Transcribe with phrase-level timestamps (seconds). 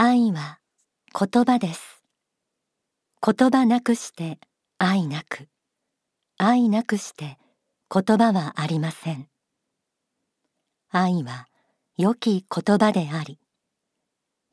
[0.00, 0.60] 愛は
[1.12, 2.04] 言葉です。
[3.20, 4.38] 言葉なくして
[4.78, 5.48] 愛なく。
[6.36, 7.36] 愛なくして
[7.92, 9.26] 言葉はありません。
[10.92, 11.48] 愛は
[11.96, 13.40] 良き言葉であり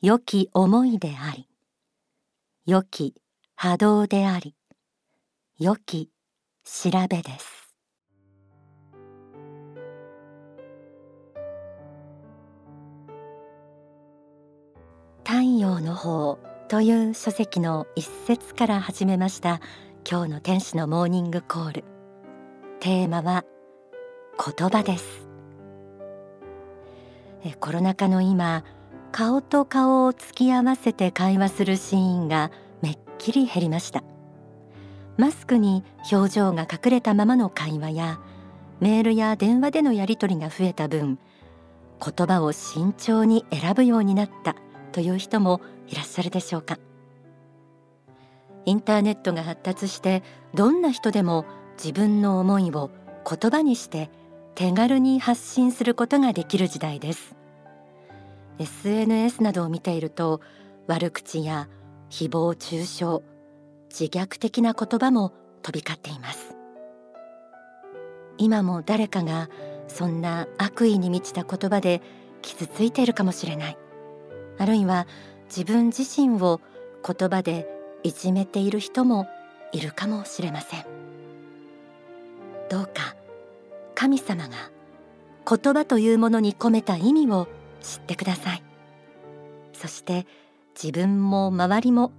[0.01, 1.47] 良き思いであり
[2.65, 3.13] 良き
[3.53, 4.55] 波動であり
[5.59, 6.09] 良き
[6.63, 7.64] 調べです。
[15.55, 19.61] 太陽の方という書籍の一節から始めました
[20.05, 21.83] 今日の天使のモーニングコール。
[22.81, 23.45] テーマは
[24.37, 25.29] 言葉です。
[27.61, 28.65] コロナ禍の今
[29.13, 34.03] 顔と顔を突き合わせて会話するシーンがめっきり減りました。
[35.15, 38.19] マスクに表情が隠れたままの会話や
[38.81, 41.17] メールや電話でのやり取りが増えた分
[42.05, 44.57] 言葉を慎重に選ぶようになった。
[44.95, 45.59] という人も
[45.89, 46.79] いらっしゃるでしょうか。
[48.63, 51.45] インターネットが発達してどんな人でも
[51.77, 52.89] 自分の思いを
[53.29, 54.09] 言葉にして
[54.55, 57.35] 手軽に発信することができる時代です。
[58.57, 60.39] SNS などを見ていると
[60.87, 61.67] 悪口や
[62.09, 63.21] 誹謗中傷
[63.89, 66.55] 自虐的な言葉も飛び交っています。
[68.37, 69.49] 今も誰かが
[69.89, 72.01] そんな悪意に満ちた言葉で
[72.41, 73.77] 傷ついているかもしれない。
[74.57, 75.07] あるいは
[75.45, 76.61] 自分自身を
[77.05, 77.67] 言葉で
[78.03, 79.27] いじめている人も
[79.71, 80.85] いるかもしれません。
[82.69, 83.15] どうか
[83.93, 84.71] 神様が
[85.47, 87.47] 言葉というものに込めた意味を
[87.81, 88.63] 知ってください。
[89.73, 90.25] そして
[90.81, 92.11] 自分も周りも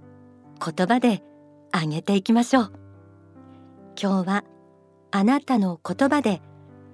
[0.63, 1.23] 言葉で
[1.71, 2.71] あげていきましょう。
[4.01, 4.43] 今日は
[5.11, 6.41] あなたの言葉で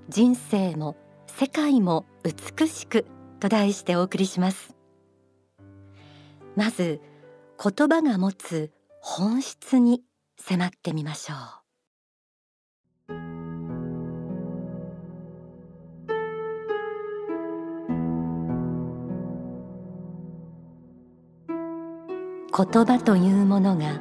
[0.09, 0.95] 人生も
[1.28, 3.05] 世界も美しく
[3.39, 4.72] と題してお送りします。
[6.55, 7.01] まず
[7.61, 10.03] 言葉が持つ本質に
[10.37, 11.63] 迫ってみましょう。
[22.55, 23.99] 言葉というものが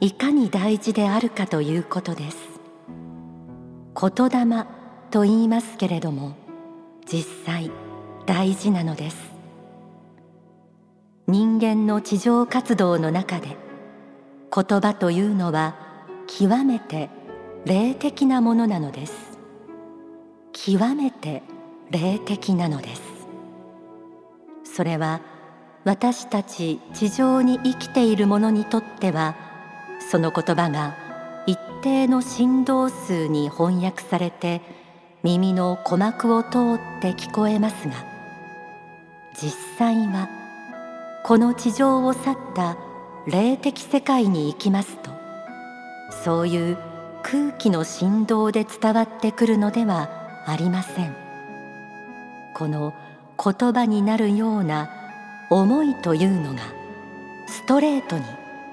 [0.00, 2.38] いかに大事であるかということです。
[3.94, 4.66] 言霊
[5.10, 6.34] と言いますけれども
[7.06, 7.70] 実際
[8.24, 9.31] 大事なのです。
[11.32, 13.56] 人間の地上活動の中で
[14.54, 15.74] 言葉というのは
[16.26, 17.08] 極めて
[17.64, 19.38] 霊的なものなのです。
[20.52, 21.42] 極めて
[21.90, 23.02] 霊的なのです。
[24.64, 25.22] それは
[25.84, 29.34] 私たち地上に生きている者にとっては
[30.10, 30.94] その言葉が
[31.46, 34.60] 一定の振動数に翻訳されて
[35.22, 37.94] 耳の鼓膜を通って聞こえますが
[39.34, 40.41] 実際は
[41.24, 42.76] この地上を去った
[43.26, 45.10] 霊的世界に行きますと
[46.24, 46.78] そういう
[47.22, 50.10] 空気の振動で伝わってくるのでは
[50.46, 51.14] ありません。
[52.54, 52.92] この
[53.42, 54.90] 言葉になるような
[55.50, 56.60] 思いというのが
[57.46, 58.24] ストレートに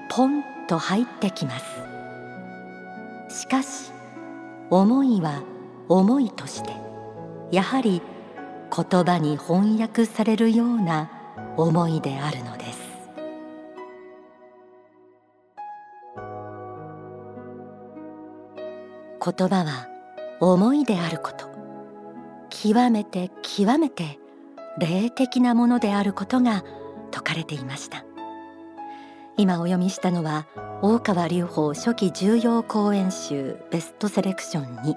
[0.08, 1.58] ポンと入ってきま
[3.28, 3.40] す。
[3.40, 3.92] しかし
[4.68, 5.42] 思いは
[5.88, 6.70] 思いとして
[7.52, 8.02] やはり
[8.74, 11.19] 言葉に翻訳されるような
[11.56, 12.80] 思いであるのです。
[19.22, 19.88] 言葉は
[20.40, 21.50] 思いであること。
[22.48, 24.18] 極めて極めて
[24.78, 26.64] 霊的なものであることが
[27.10, 28.04] 説かれていました。
[29.36, 30.46] 今お読みしたのは
[30.82, 34.96] 大川隆法初期重要講演集ベストセレクションに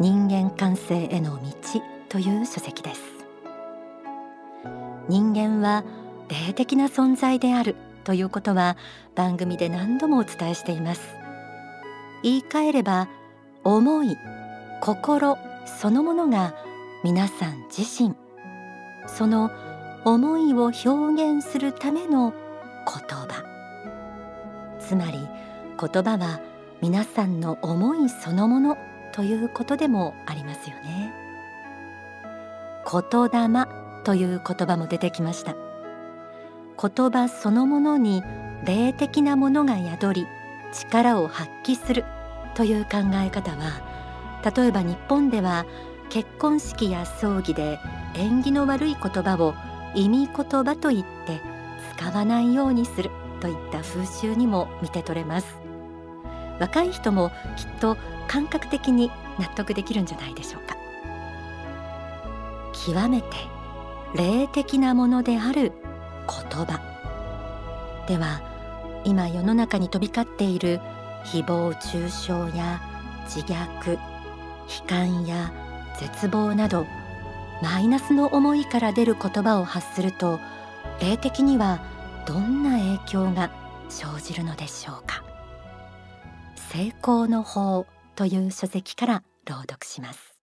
[0.00, 1.42] 人間完成への道
[2.08, 3.17] という書籍です。
[5.08, 5.84] 人間は
[6.28, 8.76] 霊的な存在であるということは
[9.14, 11.16] 番組で何度もお伝えしています。
[12.22, 13.08] 言い換えれば
[13.64, 14.16] 思い
[14.80, 15.36] 心
[15.80, 16.54] そのものが
[17.04, 18.14] 皆さん自身。
[19.06, 19.50] その
[20.04, 22.32] 思いを表現するための
[22.86, 23.44] 言葉。
[24.78, 25.18] つまり
[25.80, 26.40] 言葉は
[26.80, 28.76] 皆さんの思いそのもの
[29.12, 31.12] ということでもありますよね。
[32.84, 33.87] 言霊。
[34.04, 35.54] という言葉も出てきました。
[36.80, 38.22] 言葉そのものに
[38.64, 40.26] 霊的なものが宿り
[40.72, 42.04] 力を発揮する
[42.54, 45.66] という考え方は例えば日本では
[46.08, 47.80] 結婚式や葬儀で
[48.14, 49.54] 縁起の悪い言葉を
[49.94, 51.40] 意味言葉と言って
[51.96, 53.10] 使わないようにする
[53.40, 55.56] といった風習にも見て取れます。
[56.60, 57.96] 若い人もきっと
[58.26, 60.76] 感覚的に納得できるんじゃないでしょうか。
[62.72, 63.26] 極めて
[64.14, 65.72] 霊的なものである
[66.26, 66.80] 言葉。
[68.06, 68.40] では
[69.04, 70.80] 今世の中に飛び交っている
[71.24, 72.80] 誹謗中傷や
[73.24, 73.98] 自虐悲
[74.86, 75.52] 観や
[75.98, 76.86] 絶望など
[77.62, 80.38] マイナスの思いから出る言葉を発すると
[81.00, 81.80] 霊的には
[82.26, 83.50] どんな影響が
[83.88, 85.24] 生じるのでしょうか。
[86.70, 90.37] 成功の法という書籍から朗読します。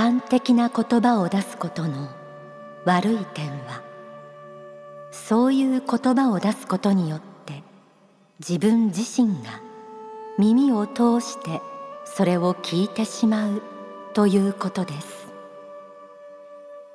[0.00, 2.08] 悲観的な言葉を出すことの
[2.86, 3.82] 悪い点は
[5.10, 7.62] そういう言葉を出すことによって
[8.38, 9.60] 自分自身が
[10.38, 11.60] 耳を通して
[12.06, 13.62] それを聞いてしまう
[14.14, 15.28] ということです。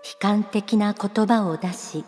[0.03, 2.03] 悲観的な言葉を出し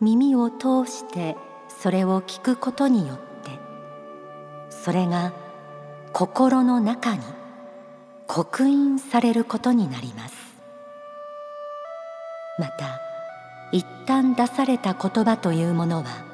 [0.00, 1.36] 耳を通して
[1.68, 3.50] それを聞くことによって
[4.70, 5.32] それが
[6.12, 7.22] 心の中に
[8.32, 10.36] 刻印されることになります。
[12.60, 13.00] また
[13.72, 16.24] 一旦出された言葉というものは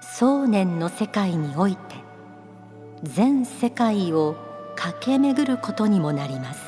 [0.00, 1.94] 想念の世界において
[3.04, 4.34] 全世界を
[4.74, 6.60] 駆け巡ることにもなります。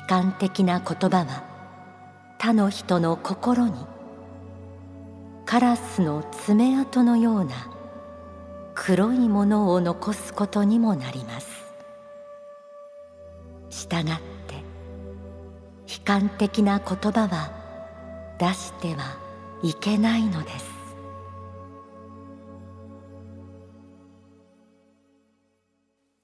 [0.00, 1.42] 悲観的な言葉は
[2.38, 3.84] 他の人の心に
[5.44, 7.81] カラスの爪痕のような
[8.74, 11.48] 黒いものを残すことにもなります。
[13.70, 14.54] したがって
[15.92, 17.52] 悲観的な言葉は
[18.38, 19.18] 出しては
[19.62, 20.72] いけないのです。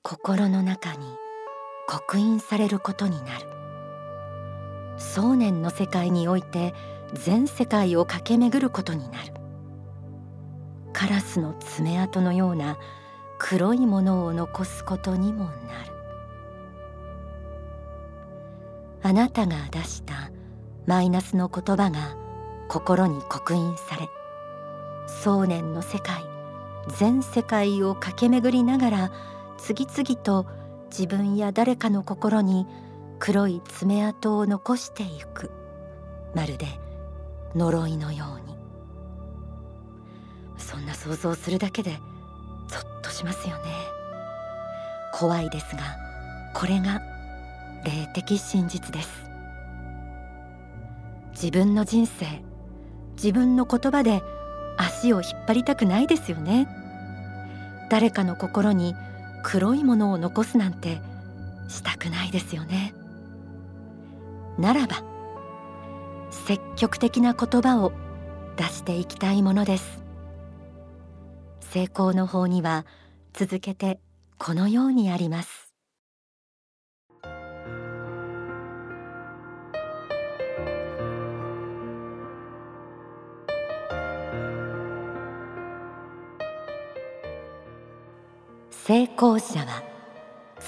[0.03, 1.07] 心の中に
[1.87, 3.47] 刻印されることになる。
[4.99, 6.75] 想念の世界において
[7.13, 9.38] 全世界を駆け巡ることになる。
[10.99, 12.77] カラスの爪痕のような
[13.39, 15.93] 黒いものを残すことにもなる。
[19.05, 20.33] あなたが出した
[20.87, 22.17] マイナスの言葉が
[22.67, 24.09] 心に刻印され
[25.07, 26.25] 想念の世界
[26.89, 29.13] 全世界を駆け巡りながら
[29.57, 30.47] 次々と
[30.91, 32.67] 自分や誰かの心に
[33.21, 35.53] 黒い爪痕を残していく。
[36.35, 36.67] まるで
[37.55, 38.58] 呪いのように。
[40.59, 41.99] そんな想像するだけで
[42.69, 43.65] ゾッとしますよね。
[45.15, 45.83] 怖いですが
[46.55, 47.01] これが
[47.85, 49.09] 霊的真実です。
[51.33, 52.27] 自分の人生
[53.15, 54.23] 自分の言葉で
[54.77, 56.69] 足を引っ張りたくないですよね。
[57.91, 58.95] 誰かの心に
[59.43, 61.01] 黒いものを残すなんて
[61.69, 62.95] したくないですよね。
[64.59, 65.03] ならば
[66.31, 67.93] 積極的な言葉を
[68.57, 69.98] 出していきたいものです。
[71.79, 72.85] 成功の方には
[73.33, 74.01] 続けて
[74.37, 75.73] このようにあります。
[88.71, 89.85] 成功者は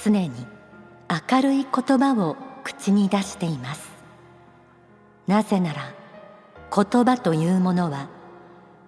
[0.05, 0.31] 常に
[1.31, 3.91] 明るい言葉を口に出しています。
[5.27, 5.93] なぜなら
[6.73, 8.20] 言葉というものは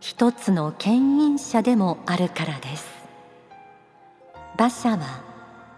[0.03, 2.91] 一つの牽引者でもあるからです。
[4.59, 5.23] 馬車は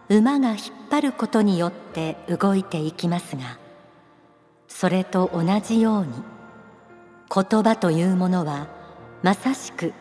[0.08, 0.58] 馬が引っ
[0.90, 3.58] 張ることによって動いていきますが
[4.66, 6.12] それと同じように
[7.32, 8.66] 言葉というものは
[9.22, 9.92] まさしく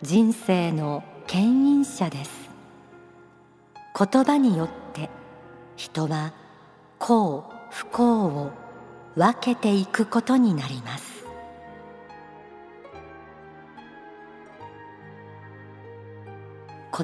[0.00, 2.48] 人生の牽引者です。
[3.94, 5.10] 言葉によって
[5.76, 6.32] 人は
[6.98, 8.52] 幸不幸を
[9.16, 11.09] 分けていくことになります。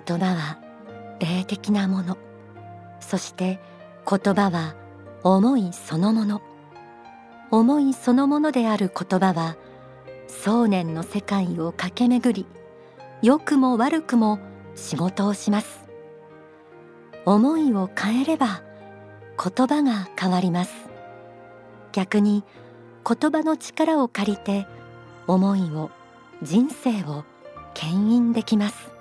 [0.07, 0.59] 言葉は
[1.21, 2.19] 霊的なもの。
[3.01, 3.61] そして
[4.09, 4.75] 言葉は
[5.23, 6.43] 思いそのもの。
[7.51, 9.57] 思いそのものである言葉は
[10.29, 12.47] 想念の世界を駆け巡り
[13.23, 14.41] 良くも悪くも
[14.75, 15.87] 仕事をします。
[17.25, 18.63] 思いを変えれば
[19.43, 20.73] 言葉が変わります。
[21.93, 22.45] 逆に
[23.09, 24.67] 言葉の力を借りて
[25.27, 25.91] 思いを
[26.43, 27.25] 人生を
[27.75, 28.96] 牽引できます。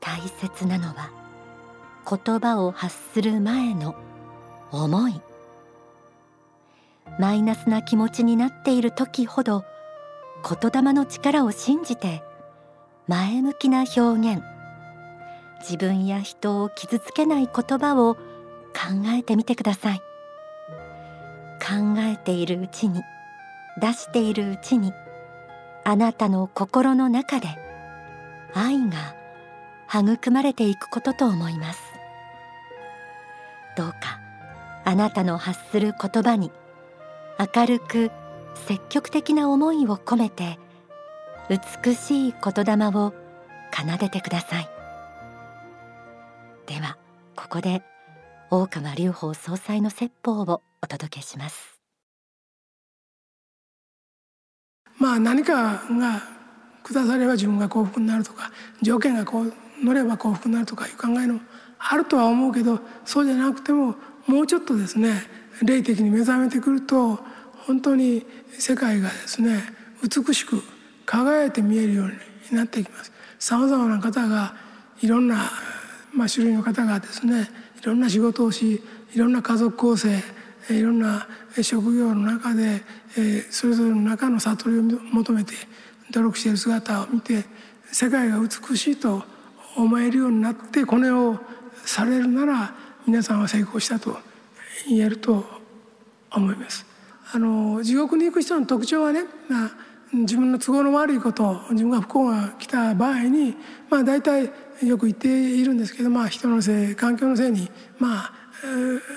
[0.00, 1.10] 大切なのは
[2.08, 3.96] 言葉を発する前の
[4.70, 5.20] 思い。
[7.18, 9.64] マイナスな気持ちになっている時ほど
[10.42, 12.22] 言霊の力を信じて
[13.08, 14.42] 前向きな表現。
[15.60, 18.20] 自分や人を傷つけない言葉を考
[19.16, 20.00] えてみてください。
[21.58, 23.02] 考えているうちに
[23.80, 24.92] 出しているうちに
[25.84, 27.48] あなたの心の中で
[28.54, 29.14] 愛が
[29.92, 31.80] 育まれていくことと思います。
[33.76, 34.20] どうか
[34.84, 36.50] あなたの発する言葉に
[37.54, 38.10] 明るく
[38.66, 40.58] 積極的な思いを込めて
[41.48, 43.12] 美しい言霊を
[43.72, 44.68] 奏でてください。
[46.66, 46.96] では
[47.36, 47.82] ここで
[48.50, 51.80] 大川隆法総裁の説法をお届けします。
[54.98, 56.22] まあ何かが
[56.82, 58.50] 下されば自分が幸福になるとか
[58.80, 59.52] 条件がこう
[59.82, 61.40] 乗れば幸福になるとかいう考えの
[61.78, 63.94] あるとは思うけどそうじゃなくても
[64.26, 65.22] もうちょっとですね
[65.62, 67.18] 霊的に目覚めてくると
[67.66, 69.62] 本当に世界がですね
[70.02, 70.62] 美しく
[71.04, 72.12] 輝いて見えるように
[72.56, 73.12] なっていきます。
[73.38, 74.54] さまざまな方が
[75.02, 75.50] いろんな、
[76.12, 77.48] まあ、種類の方がですね
[77.80, 78.82] いろんな仕事をし
[79.14, 80.22] いろんな家族構成
[80.70, 81.28] いろんな
[81.62, 82.82] 職業の中で、
[83.16, 85.54] えそれぞれの中の悟りを求めて
[86.10, 87.44] 努力している姿を見て
[87.92, 89.22] 世界が美しいと
[89.76, 91.38] 思えるようになってこれを
[91.84, 92.74] されるなら
[93.06, 94.18] 皆さんは成功したと
[94.88, 95.44] 言えると
[96.32, 96.86] 思います。
[97.32, 99.70] あの地獄に行く人の特徴はね、まあ、
[100.12, 103.56] 自分の都合の悪いこと自分が不幸が来た場合に、
[103.90, 104.50] まあ、大体
[104.82, 107.68] よく言っているんですけど、まあ、人のせい環境のせいに、
[107.98, 108.32] まあ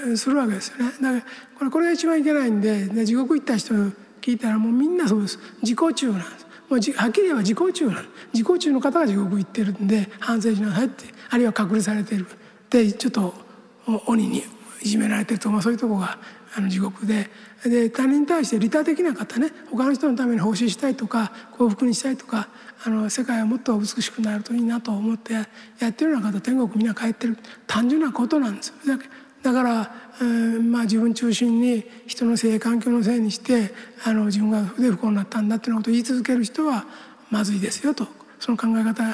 [0.05, 0.91] えー、するわけですよね。
[1.01, 1.21] だから
[1.57, 3.73] これこれが一番いけないんでで地獄行った人
[4.21, 6.48] 聞いたらもうみんなそうです自己中なんです。
[6.69, 12.27] もうはっきり言えば自己中なん自己中の方が地獄行ってるんで反省しなさいってあるいは隔離されてる。
[12.69, 13.33] でちょっと
[14.05, 14.43] 鬼に
[14.81, 16.19] いじめられてるとか、まあ、そういうとこが
[16.55, 17.29] あの地獄で。
[17.65, 22.47] で他人に対して利他的な方ね他の人のために奉仕したいとか幸福にしたいとか
[22.85, 25.43] あの世界はもっと美しくなるといいなと思ってや
[25.89, 27.37] ってるような方天国みんな帰ってる。
[27.67, 28.97] 単純なことなんですよ。
[29.41, 33.71] だから、えー、まあ、自分中心に人のせい環境のせいにして
[34.03, 36.85] あの自分が不幸になったんだっていうことを言い続ける人は
[37.29, 38.07] まずいですよと。
[38.39, 39.13] その考え方変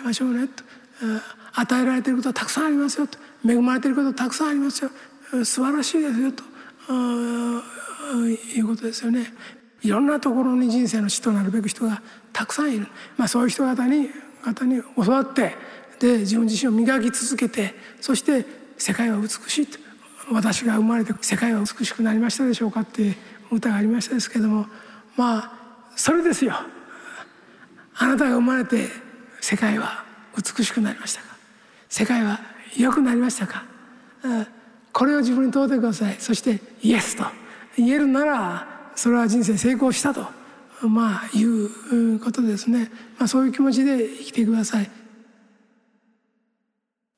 [0.00, 0.64] えましょうねと、
[1.02, 1.20] えー、
[1.54, 3.18] 与えられていることはたくさんありますよと。
[3.46, 4.90] 恵まれていることはたくさんありますよ。
[5.44, 6.44] 素晴らしいですよと。
[8.56, 9.32] いうことですよね。
[9.82, 12.02] いろんなところに人生の師となるべく人が
[12.32, 14.08] たくさんいる、まあ、そういう人方に
[14.42, 15.54] 方に教わって
[15.98, 18.44] で自分自身を磨き続けてそして
[18.78, 19.78] 世界は美しいと
[20.32, 23.16] 私が生まれて世界は美しくなりましたでしょうかっていう
[23.52, 24.66] 歌がありましたですけども
[25.16, 25.52] まあ
[25.96, 26.54] それですよ。
[27.96, 28.88] あなたが生まれて
[29.40, 30.04] 世界は
[30.36, 31.36] 美しくなりましたか？
[31.88, 32.40] 世界は
[32.76, 33.64] 良くなりましたか？
[34.92, 36.16] これを自分に問うてください。
[36.18, 37.24] そしてイエスと。
[37.76, 38.66] 言えるなら
[38.96, 40.26] それは人生成功したと。
[40.82, 44.90] まあいうことですね、まあ、そういう気持ちで生きてください。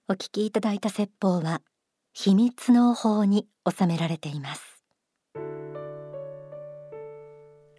[0.09, 1.63] お聞きいただいた説法は
[2.13, 4.63] 秘密の法に収められています。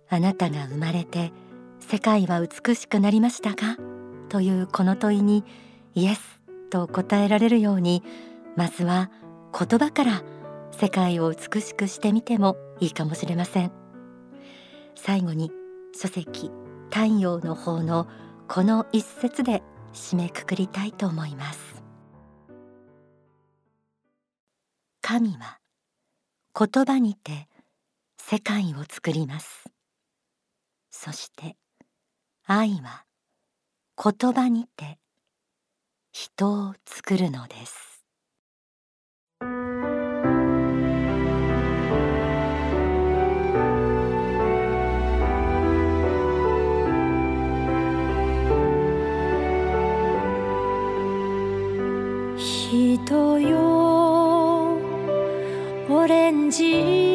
[0.09, 1.31] あなたが生まれて
[1.79, 3.77] 世界は美しくなりましたか？
[4.27, 5.45] というこの問いに
[5.95, 8.03] イエスと答えられるように
[8.57, 9.09] まずは
[9.57, 10.21] 言葉から
[10.71, 13.71] 世界を美しくしてみてもいいかもしれません。
[14.95, 15.49] 最後に
[15.93, 16.51] 書籍
[16.89, 18.05] 太陽の方の
[18.49, 21.76] この一節で締めくくりたいと思います。
[25.09, 25.59] 神は
[26.53, 27.47] 言葉にて
[28.19, 29.63] 世界を作ります。
[30.91, 31.55] そして
[32.45, 33.05] 愛は
[33.95, 34.99] 言葉にて
[36.11, 38.03] 人を作るのです。
[52.37, 53.56] 人よ
[56.49, 57.06] オ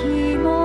[0.00, 0.59] 秋も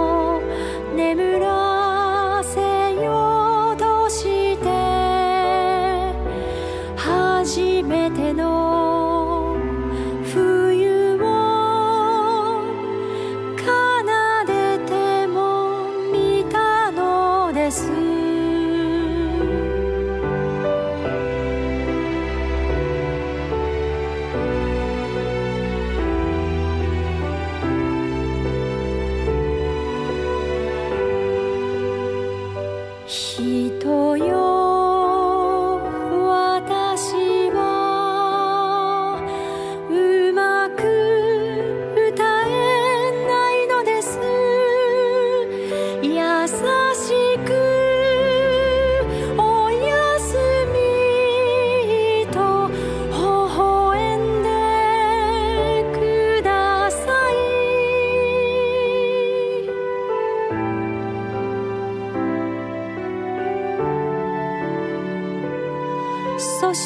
[33.07, 34.34] 人よ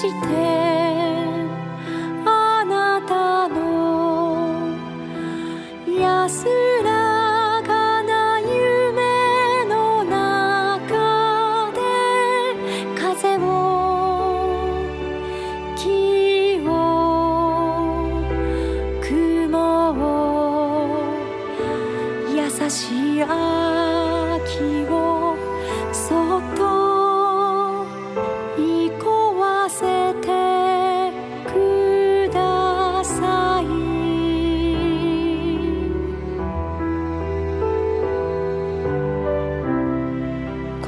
[0.09, 1.38] して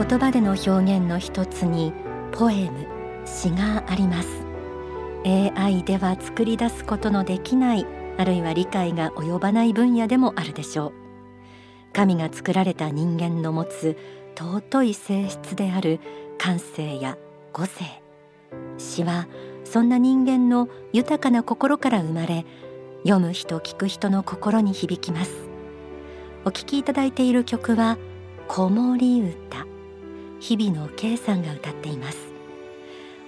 [0.04, 1.94] 言葉での表現の一つに
[2.32, 2.88] ポエム
[3.24, 4.30] 詩があります。
[5.24, 7.86] AI では作り出すことのできない
[8.18, 10.94] あるいは理解が及ばない分野でもあるでしょう。
[11.94, 13.96] 神が作られた人間の持つ
[14.36, 16.00] 尊い性質である
[16.40, 17.20] 感性や
[17.54, 17.86] 個性。
[18.80, 19.28] 詩は
[19.64, 22.48] そんな人間の豊かな心から生まれ
[23.04, 25.32] 読む人聞く人の心に響きます。
[26.44, 28.00] お聞きいただいている曲は
[28.48, 29.71] 子守歌。
[30.42, 32.18] 日々の圭さんが歌っています。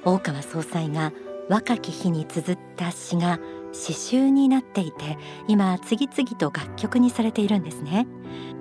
[0.03, 1.13] 大川総裁が
[1.47, 3.39] 若き日に綴った詩が
[3.71, 8.07] 詩集になっていて今次々と楽曲にされているんですね。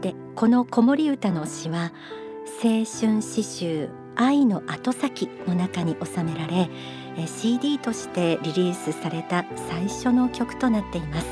[0.02, 1.92] でこの子守歌の詩は
[2.62, 6.68] 青春詩集愛の後先の中に収められ
[7.26, 11.26] CD としてリリースされた最初の曲となっています。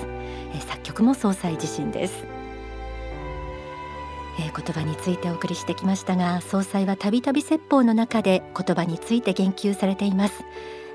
[0.67, 2.40] 作曲も総裁自身です。
[4.39, 10.45] えー言葉についてお送りしてきましたが総裁はたびたび説法の中で言葉について言及されています。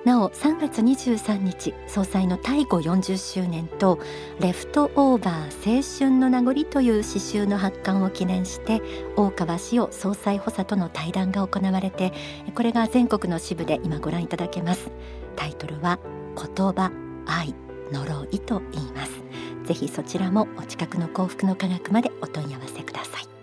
[0.05, 3.97] なお3月23日総裁の大後40周年と
[4.39, 8.83] レフトオーバー青春の名残という詩集の発刊を記念して
[9.15, 12.13] 大川志夫総裁補佐との対談が行われて
[12.53, 14.91] これが全国の支部で今ご覧いただけます。
[15.35, 15.99] タイトルは
[16.35, 16.91] 言葉
[17.25, 17.55] 愛
[17.91, 19.24] 呪いと言います。
[19.65, 23.34] ぜひそちらもお近くの幸福の科学までお問い合わせください。